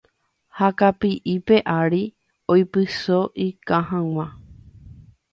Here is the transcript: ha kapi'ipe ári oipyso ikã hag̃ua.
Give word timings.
ha 0.57 0.67
kapi'ipe 0.79 1.55
ári 1.79 2.03
oipyso 2.51 3.19
ikã 3.47 3.77
hag̃ua. 3.89 4.25